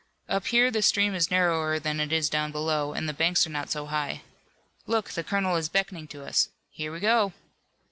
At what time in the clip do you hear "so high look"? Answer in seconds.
3.69-5.11